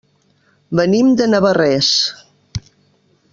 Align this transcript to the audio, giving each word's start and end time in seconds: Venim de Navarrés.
Venim 0.79 1.11
de 1.19 1.27
Navarrés. 1.33 1.91